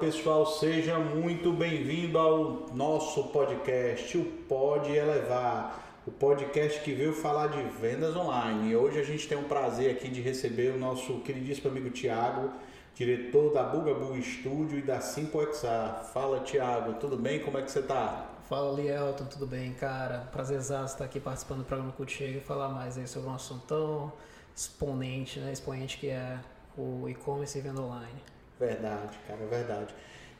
[0.00, 7.48] pessoal, seja muito bem-vindo ao nosso podcast, o Pode Elevar, o podcast que veio falar
[7.48, 8.74] de vendas online.
[8.74, 12.50] Hoje a gente tem um prazer aqui de receber o nosso queridíssimo amigo Tiago,
[12.94, 16.06] diretor da Buga Buga Studio e da SimpleXR.
[16.14, 17.40] Fala Tiago, tudo bem?
[17.40, 18.26] Como é que você está?
[18.48, 20.20] Fala Lielton, tudo bem, cara?
[20.32, 24.10] Prazer estar aqui participando do programa contigo e falar mais aí sobre um assunto tão
[24.56, 25.52] exponente, né?
[25.52, 26.38] Exponente que é
[26.74, 28.39] o e-commerce e venda online.
[28.60, 29.94] Verdade, cara, verdade.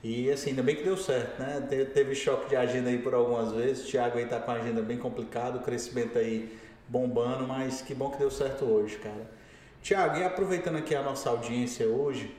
[0.04, 1.66] E assim, ainda bem que deu certo, né?
[1.94, 3.86] Teve choque de agenda aí por algumas vezes.
[3.86, 7.94] O Thiago aí tá com a agenda bem complicada, o crescimento aí bombando, mas que
[7.94, 9.26] bom que deu certo hoje, cara.
[9.82, 12.36] Tiago, e aproveitando aqui a nossa audiência hoje,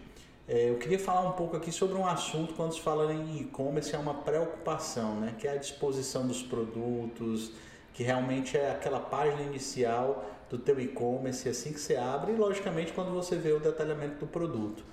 [0.47, 3.95] é, eu queria falar um pouco aqui sobre um assunto quando se fala em e-commerce,
[3.95, 5.33] é uma preocupação, né?
[5.39, 7.53] Que é a disposição dos produtos,
[7.91, 12.93] que realmente é aquela página inicial do teu e-commerce assim que você abre e logicamente
[12.93, 14.83] quando você vê o detalhamento do produto.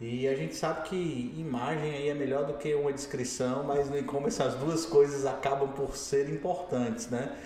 [0.00, 3.98] E a gente sabe que imagem aí é melhor do que uma descrição, mas no
[3.98, 7.36] e-commerce as duas coisas acabam por ser importantes, né?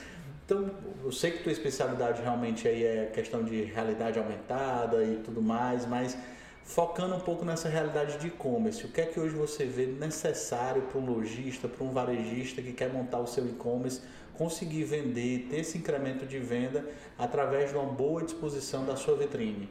[0.44, 0.70] Então,
[1.02, 5.84] eu sei que tua especialidade realmente aí é questão de realidade aumentada e tudo mais,
[5.84, 6.16] mas
[6.62, 10.82] focando um pouco nessa realidade de e-commerce, o que é que hoje você vê necessário
[10.82, 14.00] para um lojista, para um varejista que quer montar o seu e-commerce,
[14.34, 16.84] conseguir vender, ter esse incremento de venda
[17.18, 19.68] através de uma boa disposição da sua vitrine?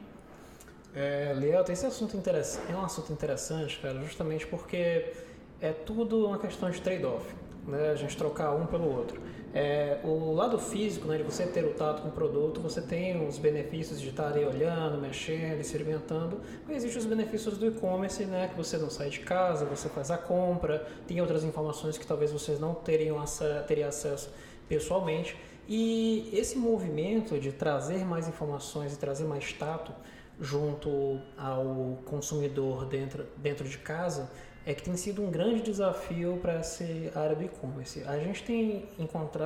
[0.94, 1.34] É,
[1.70, 5.12] esse assunto é um assunto interessante, cara, justamente porque
[5.60, 7.34] é tudo uma questão de trade-off,
[7.66, 7.90] né?
[7.90, 9.20] A gente trocar um pelo outro.
[9.52, 13.26] É, o lado físico, né, de você ter o tato com o produto, você tem
[13.26, 18.48] os benefícios de estar ali olhando, mexendo, experimentando, mas existem os benefícios do e-commerce, né,
[18.48, 22.32] que você não sai de casa, você faz a compra, tem outras informações que talvez
[22.32, 23.22] vocês não teriam
[23.66, 24.28] teriam acesso
[24.68, 25.36] pessoalmente.
[25.68, 29.92] E esse movimento de trazer mais informações e trazer mais tato
[30.40, 34.30] junto ao consumidor dentro, dentro de casa
[34.66, 36.84] é que tem sido um grande desafio para essa
[37.14, 38.02] área do e-commerce.
[38.04, 38.88] A gente tem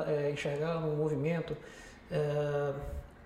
[0.07, 1.57] é, enxergado um movimento
[2.11, 2.73] é,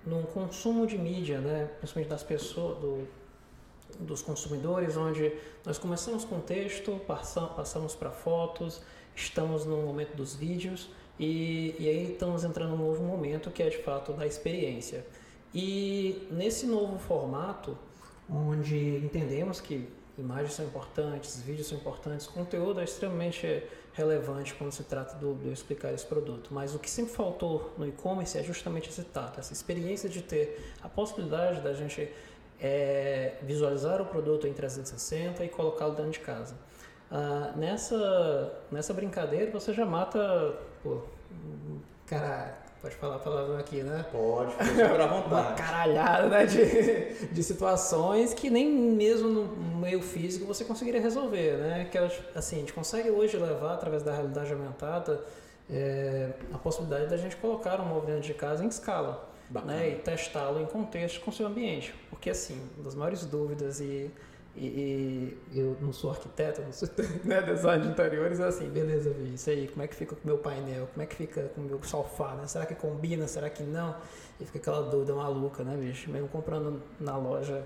[0.06, 3.06] no consumo de mídia, né, principalmente das pessoas, do,
[4.00, 5.32] dos consumidores, onde
[5.64, 8.82] nós começamos com texto, passamos, passamos para fotos,
[9.14, 13.68] estamos no momento dos vídeos e, e aí estamos entrando num novo momento que é
[13.68, 15.04] de fato da experiência.
[15.54, 17.76] E nesse novo formato,
[18.28, 23.62] onde entendemos que imagens são importantes, vídeos são importantes, conteúdo é extremamente
[23.92, 26.52] relevante quando se trata de explicar esse produto.
[26.52, 30.74] Mas o que sempre faltou no e-commerce é justamente esse tato, essa experiência de ter
[30.82, 32.10] a possibilidade da gente
[32.60, 36.54] é, visualizar o produto em 360 e colocá-lo dentro de casa.
[37.10, 41.02] Ah, nessa, nessa brincadeira você já mata, pô,
[42.06, 44.04] cara, Pode falar a palavra aqui, né?
[44.10, 45.30] Pode, fica à vontade.
[45.30, 51.58] Uma caralhada né, de, de situações que nem mesmo no meio físico você conseguiria resolver,
[51.58, 51.84] né?
[51.84, 51.96] Que
[52.34, 55.24] assim, a gente consegue hoje levar através da realidade aumentada
[55.70, 59.30] é, a possibilidade da gente colocar um móvel dentro de casa em escala.
[59.66, 61.94] Né, e testá-lo em contexto com o seu ambiente.
[62.08, 64.10] Porque, assim, uma das maiores dúvidas e
[64.56, 66.88] e, e, eu não sou arquiteto, não sou
[67.24, 70.22] né, design de interiores, é assim, beleza, vi, isso aí, como é que fica com
[70.22, 72.46] o meu painel, como é que fica com o meu sofá, né?
[72.46, 73.96] Será que combina, será que não?
[74.40, 76.10] E fica aquela dúvida maluca, né, bicho?
[76.10, 77.64] Mesmo comprando na loja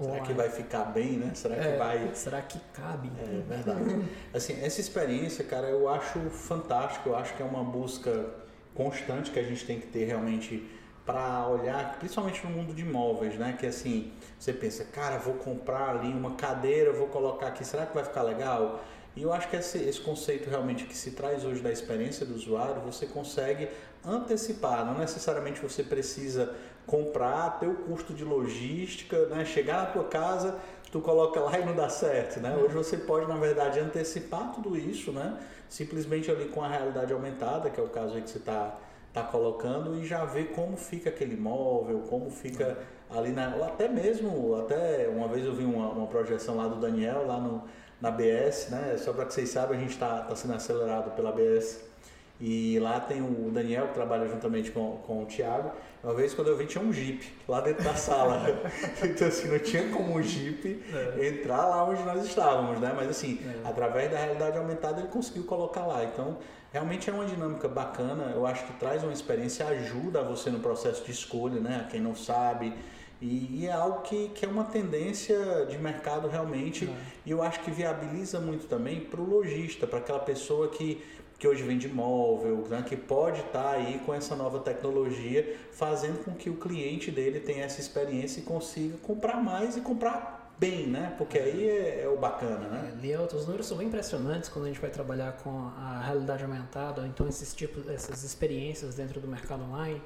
[0.00, 1.32] Será que vai ficar bem, né?
[1.34, 2.10] Será que é, vai.
[2.14, 3.10] Será que cabe?
[3.18, 4.08] É verdade.
[4.34, 7.10] assim, essa experiência, cara, eu acho fantástico.
[7.10, 8.26] Eu acho que é uma busca
[8.74, 10.68] constante que a gente tem que ter realmente
[11.04, 13.56] para olhar, principalmente no mundo de imóveis, né?
[13.58, 17.94] Que assim, você pensa, cara, vou comprar ali uma cadeira, vou colocar aqui, será que
[17.94, 18.82] vai ficar legal?
[19.14, 22.34] E eu acho que esse, esse conceito realmente que se traz hoje da experiência do
[22.34, 23.68] usuário, você consegue
[24.04, 26.54] antecipar, não necessariamente você precisa
[26.86, 29.44] comprar, ter o custo de logística, né?
[29.44, 30.58] chegar na tua casa,
[30.90, 32.56] tu coloca lá e não dá certo, né?
[32.56, 35.38] Hoje você pode, na verdade, antecipar tudo isso, né?
[35.68, 38.76] Simplesmente ali com a realidade aumentada, que é o caso aí que você está
[39.12, 42.78] tá colocando e já ver como fica aquele móvel, como fica
[43.10, 43.54] ali na.
[43.56, 47.38] Ou até mesmo, até uma vez eu vi uma, uma projeção lá do Daniel, lá
[47.38, 47.62] no,
[48.00, 48.96] na BS, né?
[48.98, 51.92] Só para que vocês saibam, a gente está tá sendo acelerado pela BS.
[52.40, 55.70] E lá tem o Daniel, que trabalha juntamente com, com o Thiago.
[56.02, 58.42] Uma vez quando eu vi tinha um Jeep lá dentro da sala.
[59.00, 61.28] então assim, não tinha como o Jeep é.
[61.28, 62.92] entrar lá onde nós estávamos, né?
[62.96, 63.68] Mas assim, é.
[63.68, 66.02] através da realidade aumentada ele conseguiu colocar lá.
[66.02, 66.38] Então,
[66.72, 68.32] realmente é uma dinâmica bacana.
[68.34, 71.86] Eu acho que traz uma experiência, ajuda você no processo de escolha, né?
[71.90, 72.72] Quem não sabe.
[73.20, 76.92] E, e, é algo que, que é uma tendência de mercado realmente, é.
[77.24, 81.00] e eu acho que viabiliza muito também para o lojista, para aquela pessoa que
[81.42, 86.24] que hoje vende imóvel, né, que pode estar tá aí com essa nova tecnologia, fazendo
[86.24, 90.86] com que o cliente dele tenha essa experiência e consiga comprar mais e comprar bem,
[90.86, 91.12] né?
[91.18, 92.94] Porque aí é, é o bacana, né?
[93.02, 97.04] É, os números são bem impressionantes quando a gente vai trabalhar com a realidade aumentada,
[97.08, 100.00] então esses tipos, essas experiências dentro do mercado online,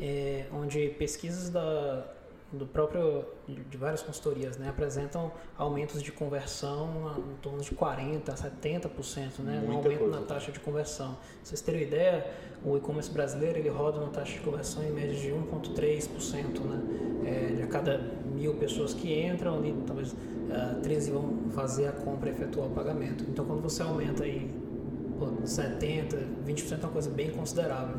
[0.00, 2.04] é, onde pesquisas da,
[2.52, 8.34] do próprio de várias consultorias né, apresentam aumentos de conversão em torno de 40% a
[8.34, 11.12] 70%, né, um aumento na taxa de conversão.
[11.14, 12.26] Pra vocês terem ideia,
[12.64, 16.60] o e-commerce brasileiro ele roda uma taxa de conversão em média de 1,3%.
[16.60, 18.00] Né, é, de a cada
[18.40, 22.70] mil pessoas que entram, ali, talvez uh, 13 vão fazer a compra e efetuar o
[22.70, 23.24] pagamento.
[23.28, 24.50] Então, quando você aumenta aí
[25.44, 26.16] 70,
[26.46, 27.96] 20% é uma coisa bem considerável.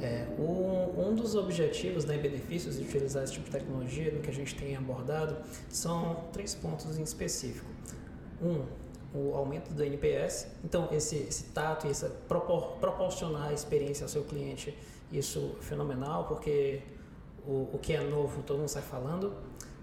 [0.00, 4.28] É, um, um dos objetivos né, benefícios de utilizar esse tipo de tecnologia, no que
[4.28, 5.36] a gente tem abordado,
[5.68, 7.66] são três pontos em específico.
[8.42, 8.64] Um,
[9.14, 10.48] o aumento do NPS.
[10.64, 14.76] Então, esse, esse tato e essa propor, proporcionar a experiência ao seu cliente,
[15.10, 16.80] isso é fenomenal, porque
[17.46, 19.34] o, o que é novo todo mundo sai falando.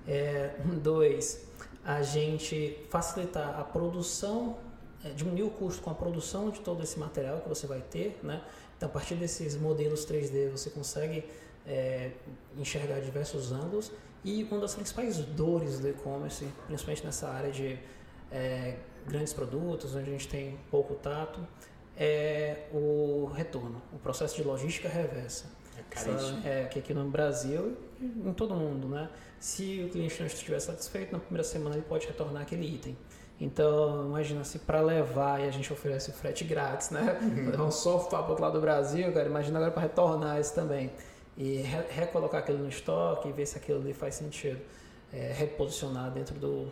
[0.08, 1.48] É, dois,
[1.84, 4.58] a gente facilitar a produção
[5.04, 8.20] é, diminuir o custo com a produção de todo esse material que você vai ter,
[8.22, 8.42] né?
[8.76, 11.24] Então, a partir desses modelos 3D, você consegue
[11.66, 12.12] é,
[12.58, 13.92] enxergar diversos ângulos
[14.24, 17.80] e uma das principais dores do e-commerce, principalmente nessa área de
[18.32, 18.76] é,
[19.08, 21.40] grandes produtos, onde a gente tem pouco tato,
[21.98, 25.46] é o retorno, o processo de logística reversa.
[25.80, 26.42] É caríssimo.
[26.46, 29.10] É, que aqui no Brasil e em todo mundo, né?
[29.40, 32.98] Se o cliente não estiver satisfeito, na primeira semana ele pode retornar aquele item.
[33.40, 37.18] Então, imagina se para levar e a gente oferece o frete grátis, né?
[37.22, 40.92] Levar um sofá para outro lado do Brasil, cara, imagina agora para retornar isso também.
[41.38, 44.60] E re recolocar aquilo no estoque e ver se aquilo ali faz sentido.
[45.12, 46.68] É, reposicionar dentro do,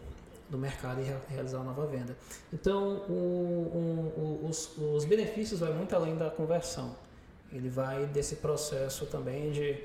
[0.50, 2.15] do mercado e re realizar uma nova venda.
[2.54, 6.95] Então, o, o, o, os, os benefícios vão muito além da conversão.
[7.51, 9.77] Ele vai desse processo também de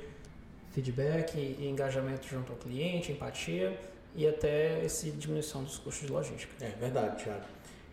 [0.73, 3.79] feedback e engajamento junto ao cliente, empatia
[4.15, 6.53] e até essa diminuição dos custos de logística.
[6.65, 7.45] É verdade, Thiago.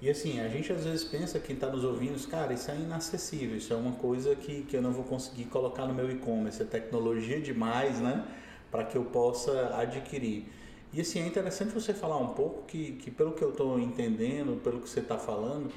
[0.02, 3.58] E assim, a gente às vezes pensa, quem está nos ouvindo, cara, isso é inacessível,
[3.58, 6.66] isso é uma coisa que, que eu não vou conseguir colocar no meu e-commerce, é
[6.66, 8.26] tecnologia demais, né,
[8.72, 10.48] para que eu possa adquirir.
[10.94, 14.60] E assim, é interessante você falar um pouco que, que pelo que eu estou entendendo,
[14.64, 15.70] pelo que você está falando,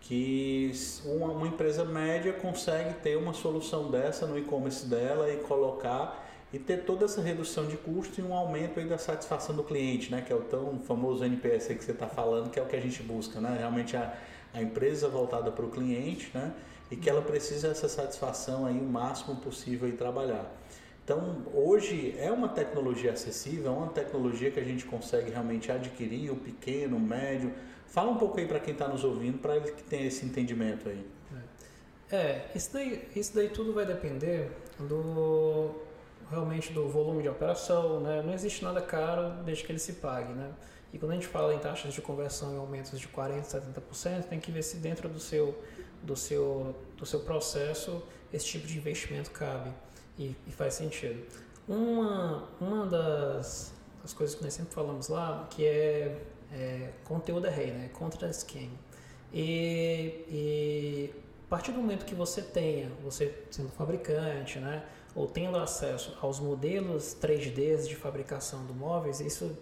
[0.00, 0.72] que
[1.04, 6.58] uma, uma empresa média consegue ter uma solução dessa no e-commerce dela e colocar e
[6.58, 10.20] ter toda essa redução de custo e um aumento aí da satisfação do cliente, né?
[10.20, 12.80] Que é o tão famoso NPS que você está falando, que é o que a
[12.80, 13.56] gente busca, né?
[13.58, 14.12] Realmente a,
[14.52, 16.52] a empresa voltada para o cliente, né?
[16.90, 20.50] E que ela precisa dessa satisfação aí o máximo possível e trabalhar.
[21.04, 26.30] Então, hoje é uma tecnologia acessível, é uma tecnologia que a gente consegue realmente adquirir,
[26.30, 27.52] o pequeno, o médio.
[27.90, 30.88] Fala um pouco aí para quem está nos ouvindo, para ele que tem esse entendimento
[30.88, 31.04] aí.
[32.10, 35.74] É, é, isso daí, isso daí tudo vai depender do
[36.30, 38.22] realmente do volume de operação, né?
[38.22, 40.32] não existe nada caro desde que ele se pague.
[40.32, 40.52] Né?
[40.92, 44.38] E quando a gente fala em taxas de conversão em aumentos de 40%, 70%, tem
[44.38, 45.60] que ver se dentro do seu,
[46.00, 48.00] do seu, do seu processo
[48.32, 49.72] esse tipo de investimento cabe
[50.16, 51.26] e, e faz sentido.
[51.66, 56.16] Uma, uma das, das coisas que nós sempre falamos lá, que é,
[56.52, 57.90] é conteúdo é rei, né?
[57.92, 58.78] contra scheme.
[59.32, 61.14] E, e
[61.46, 64.84] a partir do momento que você tenha, você sendo fabricante, né?
[65.14, 69.56] ou tendo acesso aos modelos 3D de fabricação do móveis, isso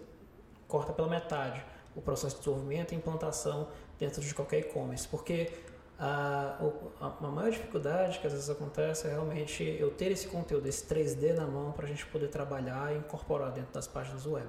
[0.67, 1.63] corta pela metade
[1.95, 3.67] o processo de desenvolvimento e implantação
[3.97, 5.51] dentro de qualquer e-commerce, porque
[5.97, 6.57] a,
[7.01, 11.33] a, maior dificuldade que às vezes acontece é realmente eu ter esse conteúdo, esse 3D
[11.33, 14.47] na mão para a gente poder trabalhar e incorporar dentro das páginas web.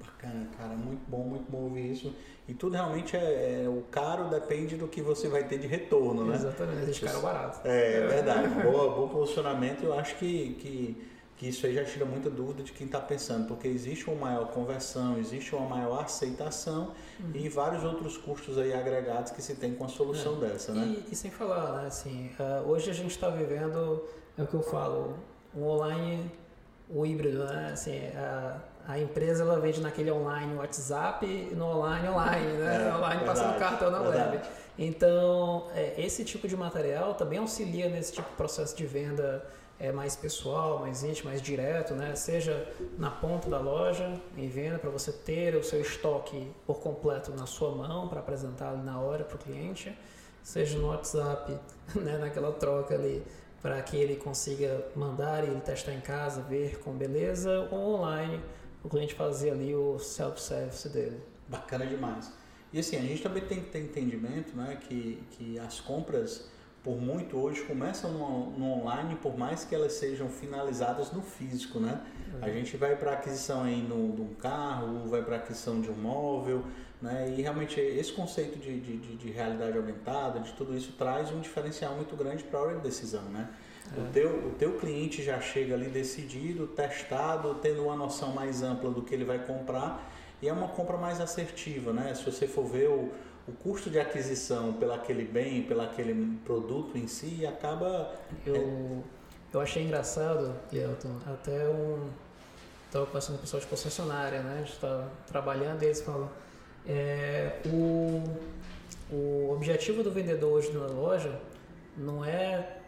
[0.00, 2.14] Bacana, cara, muito bom, muito bom ouvir isso.
[2.48, 6.24] E tudo realmente é, é, o caro depende do que você vai ter de retorno,
[6.24, 6.36] né?
[6.36, 7.66] Exatamente, de caro barato.
[7.66, 8.48] É, é verdade.
[8.62, 9.84] Boa, bom posicionamento.
[9.84, 13.48] Eu acho que, que, que isso aí já tira muita dúvida de quem está pensando,
[13.48, 17.30] porque existe uma maior conversão, existe uma maior aceitação uhum.
[17.34, 20.48] e vários outros custos aí agregados que se tem com a solução é.
[20.48, 20.96] dessa, né?
[21.08, 24.04] E, e, sem falar, né, assim, uh, hoje a gente está vivendo,
[24.36, 25.16] é o que eu falo,
[25.54, 26.30] o online,
[26.88, 27.70] o híbrido, né?
[27.72, 32.88] Assim, uh, a empresa ela vende naquele online WhatsApp e no online online, né?
[32.88, 34.36] É, online verdade, passando cartão na verdade.
[34.36, 34.48] web.
[34.78, 39.44] Então, é, esse tipo de material também auxilia nesse tipo de processo de venda
[39.78, 42.14] é, mais pessoal, mais íntimo, mais direto, né?
[42.14, 42.66] Seja
[42.96, 47.46] na ponta da loja, em venda, para você ter o seu estoque por completo na
[47.46, 49.96] sua mão para apresentar ali na hora para o cliente,
[50.42, 51.58] seja no WhatsApp,
[51.96, 52.18] né?
[52.18, 53.24] naquela troca ali
[53.66, 58.40] para que ele consiga mandar e ele testar em casa, ver com beleza, ou online
[58.84, 61.20] o cliente fazer ali o self-service dele.
[61.48, 62.32] Bacana demais.
[62.72, 66.48] E assim, a gente também tem que ter entendimento né, que, que as compras
[66.84, 71.80] por muito hoje começam no, no online, por mais que elas sejam finalizadas no físico,
[71.80, 72.00] né?
[72.40, 75.96] A gente vai para aquisição aí no, de um carro, vai para aquisição de um
[75.96, 76.64] móvel,
[77.00, 77.34] né?
[77.36, 81.94] E realmente esse conceito de, de, de, realidade aumentada, de tudo isso, traz um diferencial
[81.94, 83.48] muito grande para a hora de decisão, né?
[83.96, 84.00] É.
[84.00, 88.90] O, teu, o teu cliente já chega ali decidido, testado, tendo uma noção mais ampla
[88.90, 90.10] do que ele vai comprar
[90.42, 92.14] e é uma compra mais assertiva, né?
[92.14, 93.12] Se você for ver o,
[93.46, 98.12] o custo de aquisição pelo aquele bem, pelo aquele produto em si, acaba...
[98.44, 98.98] Eu, é...
[99.54, 102.08] eu achei engraçado, Elton, até um...
[102.86, 104.54] Estava passando com pessoal de concessionária, né?
[104.54, 106.28] A gente está trabalhando e eles falam...
[106.88, 108.22] É, o,
[109.12, 111.38] o objetivo do vendedor hoje na loja
[111.96, 112.78] não é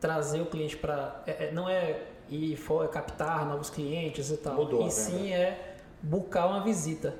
[0.00, 1.22] trazer o cliente para...
[1.26, 4.54] É, é, não é ir for, é captar novos clientes e tal.
[4.54, 7.14] Mudou, e sim é buscar uma visita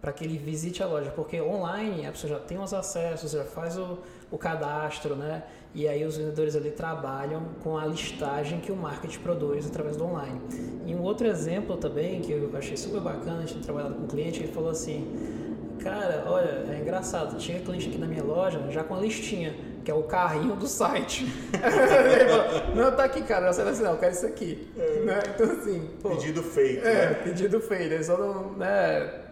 [0.00, 3.44] para que ele visite a loja, porque online a pessoa já tem os acessos, já
[3.44, 3.98] faz o,
[4.32, 5.42] o cadastro, né?
[5.74, 10.04] E aí os vendedores ali trabalham com a listagem que o marketing produz através do
[10.04, 10.40] online.
[10.86, 14.42] E um outro exemplo também que eu achei super bacana, ter trabalhado com um cliente,
[14.42, 15.06] ele falou assim:
[15.82, 19.90] Cara, olha, é engraçado, chega cliente aqui na minha loja já com a listinha, que
[19.90, 21.26] é o carrinho do site.
[22.74, 24.70] não, tá aqui, cara, vai assim, não, eu quero isso aqui.
[24.78, 25.00] É.
[25.00, 25.20] Né?
[25.34, 25.90] Então, assim.
[26.00, 26.86] Pô, pedido feito.
[26.86, 27.14] É, né?
[27.14, 27.92] pedido feito.
[27.92, 28.52] Ele só não.
[28.52, 29.22] Né,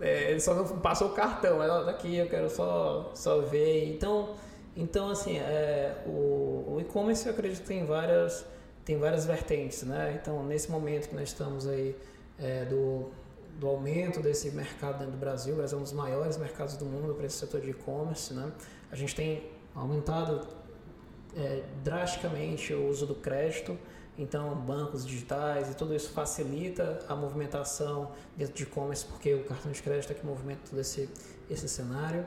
[0.00, 3.92] é, ele só não passou o cartão, ela daqui, eu quero só, só ver.
[3.92, 4.34] Então,
[4.76, 8.44] então assim, é, o, o e-commerce eu acredito que tem várias,
[8.84, 10.18] tem várias vertentes, né?
[10.20, 11.96] Então, nesse momento que nós estamos aí
[12.38, 13.10] é, do
[13.58, 15.54] do aumento desse mercado dentro do Brasil.
[15.54, 18.32] O Brasil é um dos maiores mercados do mundo para esse setor de e-commerce.
[18.34, 18.50] Né?
[18.90, 20.46] A gente tem aumentado
[21.36, 23.78] é, drasticamente o uso do crédito,
[24.18, 29.72] então bancos digitais e tudo isso facilita a movimentação dentro de e-commerce porque o cartão
[29.72, 31.08] de crédito é que movimenta todo esse,
[31.50, 32.26] esse cenário.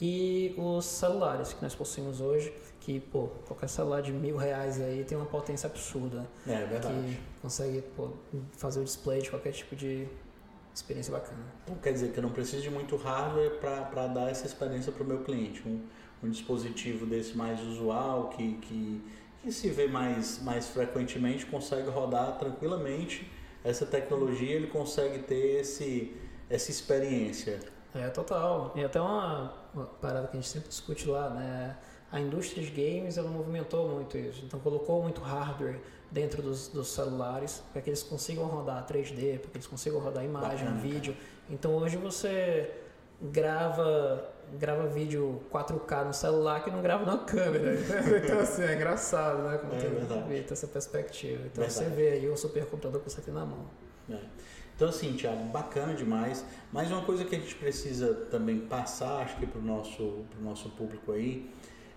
[0.00, 5.04] E os celulares que nós possuímos hoje, que pô, qualquer celular de mil reais aí
[5.04, 6.26] tem uma potência absurda.
[6.46, 6.94] É, é verdade.
[6.94, 8.10] Que consegue pô,
[8.52, 10.06] fazer o display de qualquer tipo de
[10.74, 11.42] experiência bacana.
[11.64, 15.02] Então, quer dizer que eu não preciso de muito hardware para dar essa experiência para
[15.02, 15.66] o meu cliente.
[15.66, 15.80] Um,
[16.22, 19.02] um, dispositivo desse mais usual, que, que,
[19.46, 23.30] que se vê mais, mais frequentemente, consegue rodar tranquilamente
[23.62, 26.16] essa tecnologia, ele consegue ter esse,
[26.50, 27.60] essa experiência.
[27.94, 28.72] É, total.
[28.74, 31.76] E até uma, uma parada que a gente sempre discute lá, né?
[32.10, 34.44] A indústria de games, ela movimentou muito isso.
[34.44, 35.78] Então, colocou muito hardware
[36.10, 40.24] dentro dos, dos, celulares para que eles consigam rodar 3D, para que eles consigam rodar
[40.24, 41.14] imagem, Bacana, vídeo.
[41.14, 41.26] Cara.
[41.50, 42.68] Então hoje você
[43.22, 47.74] grava grava vídeo 4K no celular que não grava na câmera.
[48.22, 49.58] então assim, é engraçado, né?
[49.58, 51.42] Como é, tem, tem essa perspectiva.
[51.46, 51.72] Então verdade.
[51.72, 53.66] você vê aí o supercomputador que você tem na mão.
[54.10, 54.18] É.
[54.74, 56.44] Então assim, Thiago, bacana demais.
[56.72, 60.42] Mas uma coisa que a gente precisa também passar, acho que para o nosso, pro
[60.42, 61.50] nosso público aí,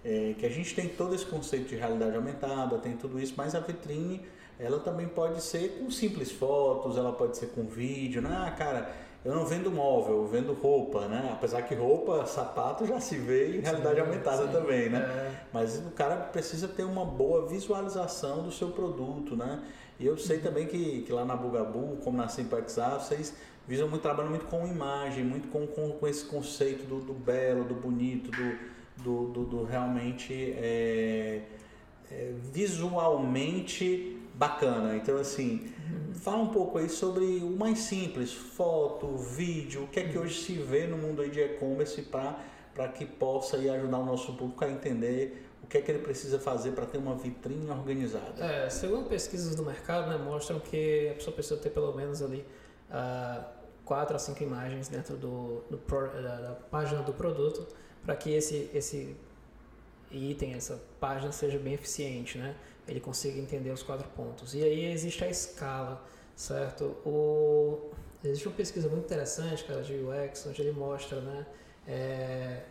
[0.04, 3.54] é, que a gente tem todo esse conceito de realidade aumentada, tem tudo isso, mas
[3.54, 4.26] a vitrine
[4.60, 8.30] ela também pode ser com simples fotos, ela pode ser com vídeo, né?
[8.30, 11.30] Ah, cara, eu não vendo móvel, eu vendo roupa, né?
[11.34, 15.00] Apesar que roupa, sapato já se vê em realidade sim, aumentada sim, também, né?
[15.00, 15.32] É.
[15.52, 19.62] Mas o cara precisa ter uma boa visualização do seu produto, né?
[20.00, 20.44] E eu sei uhum.
[20.44, 23.36] também que, que lá na Bugabu, como na Simpexar, vocês
[23.68, 27.66] visam muito, trabalham muito com imagem, muito com, com, com esse conceito do, do belo,
[27.66, 31.42] do bonito, do do, do, do realmente é,
[32.12, 34.96] é, visualmente bacana.
[34.96, 36.14] Então, assim, uhum.
[36.14, 40.42] fala um pouco aí sobre o mais simples, foto, vídeo, o que é que hoje
[40.42, 44.64] se vê no mundo aí de e-commerce para que possa aí ajudar o nosso público
[44.64, 48.42] a entender o que é que ele precisa fazer para ter uma vitrine organizada.
[48.42, 52.46] É, segundo pesquisas do mercado, né, mostram que a pessoa precisa ter pelo menos ali
[52.90, 53.44] uh,
[53.84, 57.68] quatro a cinco imagens dentro do, do da, da página do produto
[58.06, 59.18] para que esse, esse
[60.10, 62.56] item, essa página seja bem eficiente, né?
[62.90, 64.54] Ele consiga entender os quatro pontos.
[64.54, 66.04] E aí existe a escala,
[66.36, 66.86] certo?
[67.06, 67.92] O,
[68.24, 71.46] existe uma pesquisa muito interessante, cara, de UX, onde ele mostra, né?
[71.88, 72.64] É,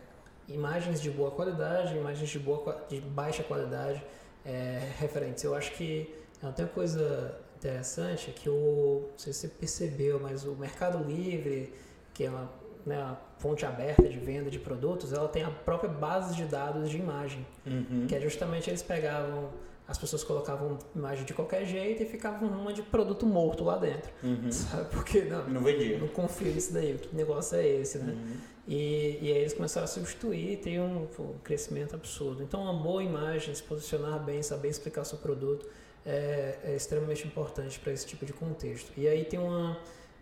[0.47, 4.03] imagens de boa qualidade, imagens de, boa, de baixa qualidade
[4.45, 5.43] é, referentes.
[5.43, 6.13] Eu acho que
[6.55, 11.03] tem uma coisa interessante é que o, não sei se você percebeu, mas o Mercado
[11.03, 11.73] Livre,
[12.13, 12.49] que é uma
[12.85, 16.97] né, fonte aberta de venda de produtos, ela tem a própria base de dados de
[16.97, 18.07] imagem, uhum.
[18.07, 19.49] que é justamente eles pegavam
[19.89, 24.11] as pessoas colocavam imagem de qualquer jeito e ficavam uma de produto morto lá dentro.
[24.23, 24.49] Uhum.
[24.51, 24.89] Sabe?
[24.91, 25.97] Porque não, não vendia.
[25.97, 28.13] Não confio nisso daí, que negócio é esse, né?
[28.13, 28.37] Uhum.
[28.67, 32.43] E, e aí eles começaram a substituir e tem um, um, crescimento absurdo.
[32.43, 35.67] Então, uma boa imagem, se posicionar bem, saber explicar seu produto
[36.05, 38.91] é, é extremamente importante para esse tipo de contexto.
[38.95, 39.77] E aí tem uma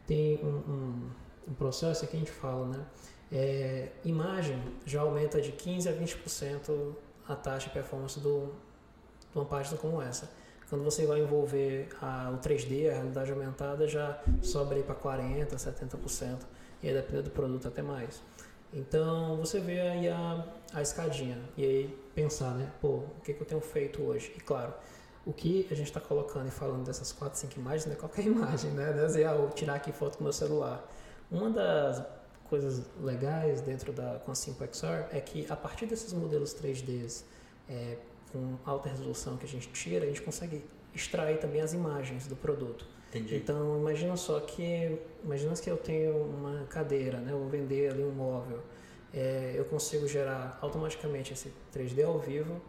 [0.07, 1.09] tem um, um
[1.47, 2.85] um processo que a gente fala, né?
[3.31, 6.95] É, imagem já aumenta de 15 a 20%
[7.27, 8.53] a taxa de performance do,
[9.37, 10.29] uma página como essa.
[10.69, 16.39] Quando você vai envolver a, o 3D, a realidade aumentada, já sobe para 40%, 70%,
[16.83, 18.21] e aí dependendo do produto até mais.
[18.73, 23.41] Então você vê aí a, a escadinha, e aí pensar, né, pô, o que, que
[23.41, 24.33] eu tenho feito hoje?
[24.35, 24.73] E claro,
[25.25, 28.23] o que a gente está colocando e falando dessas 4, 5 imagens não é qualquer
[28.27, 28.93] imagem, né?
[28.93, 30.85] Não é ah, tirar aqui foto com meu celular.
[31.31, 32.03] Uma das
[32.49, 37.23] coisas legais dentro da com a Simple XR é que a partir desses modelos 3D
[37.69, 37.97] é,
[38.31, 42.35] com alta resolução que a gente tira, a gente consegue extrair também as imagens do
[42.35, 42.85] produto.
[43.09, 43.35] Entendi.
[43.35, 47.31] Então imagina só que imagina que eu tenho uma cadeira, né?
[47.31, 48.61] Eu vou vender ali um móvel.
[49.13, 52.61] É, eu consigo gerar automaticamente esse 3D ao vivo,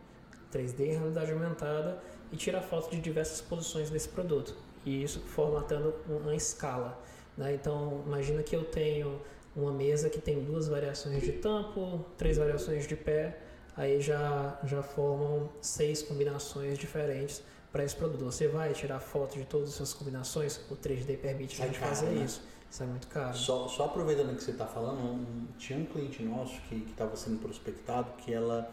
[0.52, 2.00] 3D em realidade aumentada
[2.32, 4.54] e tirar foto de diversas posições desse produto.
[4.84, 7.02] E isso formatando uma escala.
[7.36, 7.54] Né?
[7.54, 9.20] Então imagina que eu tenho
[9.56, 13.38] uma mesa que tem duas variações de tampo, três variações de pé,
[13.78, 17.40] aí já, já formam seis combinações diferentes
[17.72, 18.24] para esse produto.
[18.24, 22.06] Você vai tirar foto de todas essas combinações, o 3D permite a gente caro, fazer
[22.06, 22.24] né?
[22.24, 22.42] isso.
[22.68, 23.34] Isso é muito caro.
[23.34, 27.38] Só, só aproveitando que você está falando, um, tinha um cliente nosso que estava sendo
[27.38, 28.68] prospectado que ela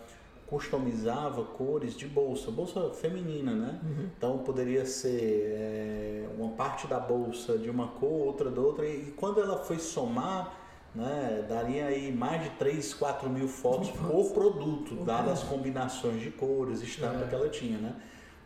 [0.47, 3.79] customizava cores de bolsa, bolsa feminina, né?
[3.83, 4.09] Uhum.
[4.17, 9.09] Então poderia ser é, uma parte da bolsa de uma cor, outra da outra, e,
[9.09, 10.64] e quando ela foi somar
[10.95, 11.45] né?
[11.47, 16.81] Daria aí mais de 3, 4 mil fotos por produto, dadas as combinações de cores,
[16.81, 17.27] estampa é.
[17.27, 17.95] que ela tinha, né?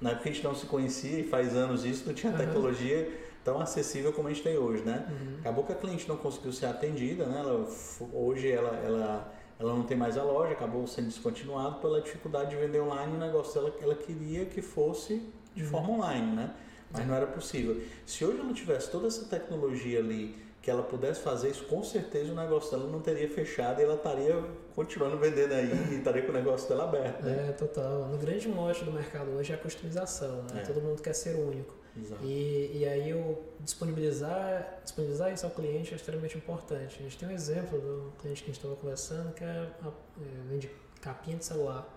[0.02, 3.12] Na época a gente não se conhecia e faz anos isso, não tinha tecnologia
[3.44, 5.06] tão acessível como a gente tem hoje, né?
[5.10, 5.40] Uhum.
[5.40, 7.40] Acabou que a cliente não conseguiu ser atendida, né?
[7.40, 7.68] Ela,
[8.14, 12.56] hoje ela, ela, ela não tem mais a loja, acabou sendo descontinuado pela dificuldade de
[12.56, 15.22] vender online, o negócio dela ela queria que fosse
[15.54, 15.70] de uhum.
[15.70, 16.54] forma online, né?
[16.92, 17.80] Mas não era possível.
[18.06, 20.36] Se hoje ela tivesse toda essa tecnologia ali
[20.70, 23.96] que ela pudesse fazer isso, com certeza o negócio dela não teria fechado e ela
[23.96, 24.40] estaria
[24.76, 27.24] continuando vendendo aí e estaria com o negócio dela aberto.
[27.24, 27.48] Né?
[27.50, 28.08] É, total.
[28.08, 30.62] No grande mote do mercado hoje é a customização, né?
[30.62, 30.66] É.
[30.66, 31.74] Todo mundo quer ser único.
[31.98, 32.24] Exato.
[32.24, 36.98] E, e aí eu disponibilizar, disponibilizar isso ao cliente é extremamente importante.
[37.00, 39.88] A gente tem um exemplo do cliente que a gente estava conversando que é, a,
[39.88, 40.70] é vende
[41.02, 41.88] capinha de celular,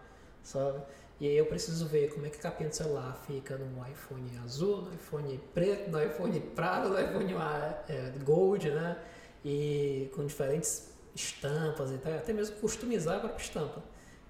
[0.42, 0.80] sabe?
[1.22, 4.28] E aí eu preciso ver como é que a capinha do celular fica no iPhone
[4.44, 7.32] azul, no iPhone preto, no iPhone prata, no iPhone
[7.88, 9.00] é, Gold, né?
[9.44, 13.84] E com diferentes estampas e tal, até mesmo customizar a própria estampa.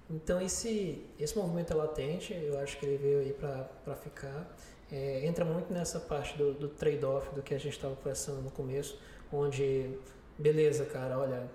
[0.07, 4.55] Então esse, esse movimento é latente, eu acho que ele veio aí para ficar.
[4.91, 8.51] É, entra muito nessa parte do, do trade-off do que a gente estava conversando no
[8.51, 9.01] começo,
[9.31, 9.97] onde,
[10.37, 11.49] beleza, cara, olha,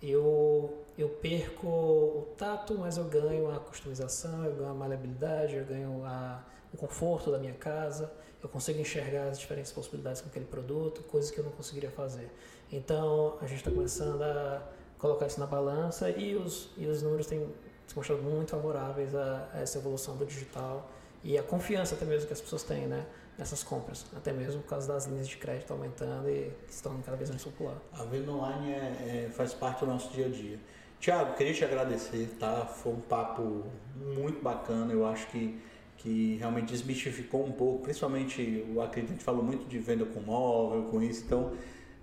[0.00, 5.64] eu, eu perco o tato, mas eu ganho a customização, eu ganho a maleabilidade, eu
[5.64, 10.44] ganho a, o conforto da minha casa, eu consigo enxergar as diferentes possibilidades com aquele
[10.44, 12.30] produto, coisas que eu não conseguiria fazer.
[12.70, 14.62] Então a gente está começando a
[14.98, 17.46] colocar isso na balança e os, e os números têm
[17.86, 20.88] se mostrado muito favoráveis a, a essa evolução do digital
[21.22, 23.04] e a confiança até mesmo que as pessoas têm, né?
[23.36, 27.16] nessas compras, até mesmo por causa das linhas de crédito aumentando e se tornando cada
[27.16, 27.76] vez mais popular.
[27.92, 30.58] A venda online é, é, faz parte do nosso dia a dia.
[31.04, 32.64] Tiago, queria te agradecer, tá?
[32.64, 35.60] Foi um papo muito bacana, eu acho que,
[35.98, 40.20] que realmente desmistificou um pouco, principalmente, o acredito, a gente falou muito de venda com
[40.20, 41.52] móvel, com isso, então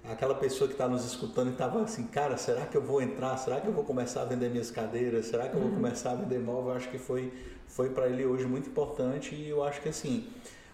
[0.03, 3.35] aquela pessoa que está nos escutando e estava assim, cara, será que eu vou entrar?
[3.37, 5.25] Será que eu vou começar a vender minhas cadeiras?
[5.25, 5.77] Será que eu vou uhum.
[5.77, 6.69] começar a vender móvel?
[6.69, 7.33] Eu acho que foi,
[7.65, 10.27] foi para ele hoje muito importante e eu acho que assim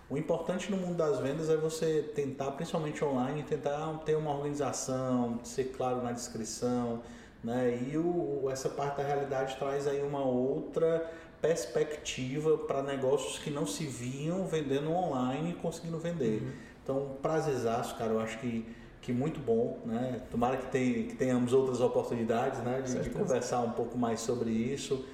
[0.10, 5.40] o importante no mundo das vendas é você tentar, principalmente online, tentar ter uma organização,
[5.44, 7.02] ser claro na descrição,
[7.43, 7.80] né?
[7.89, 11.10] E o, essa parte da realidade traz aí uma outra
[11.41, 16.41] perspectiva para negócios que não se viam vendendo online e conseguindo vender.
[16.41, 16.52] Uhum.
[16.84, 18.65] Então, prazerzaço, cara, eu acho que,
[19.02, 20.21] que muito bom, né?
[20.32, 22.82] Tomara que, tenha, que tenhamos outras oportunidades, né?
[22.82, 25.06] De, de, conversar um pouco mais sobre isso.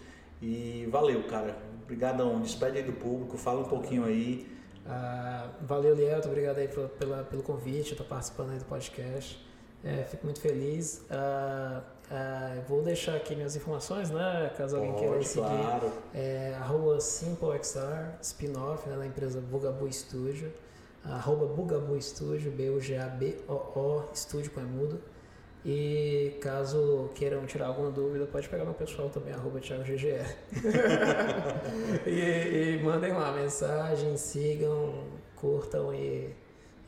[0.41, 1.57] E valeu, cara.
[1.81, 2.39] Obrigadão.
[2.41, 4.47] Despede aí do público, fala um pouquinho aí.
[4.85, 9.39] Ah, valeu, Lielto, obrigado aí pela, pela, pelo convite, estou participando aí do podcast.
[9.83, 11.05] É, fico muito feliz.
[11.09, 14.51] Ah, ah, vou deixar aqui minhas informações, né?
[14.57, 15.45] Caso alguém Pode, queira seguir.
[15.45, 15.91] Claro.
[16.13, 20.51] É, arroba SimpleXR, spin-off né, da empresa Bugabu Studio.
[21.03, 25.01] Arroba Bugabu Studio, B-U-G-A-B-O-O, estúdio com é mudo.
[25.65, 30.19] E caso queiram tirar alguma dúvida, pode pegar meu pessoal também, arroba ThiagoGGE.
[32.05, 36.33] e, e mandem lá mensagem, sigam, curtam e,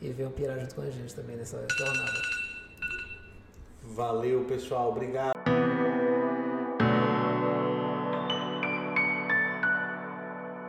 [0.02, 2.35] e venham pirar junto com a gente também nessa jornada.
[3.94, 4.90] Valeu, pessoal.
[4.90, 5.65] Obrigado.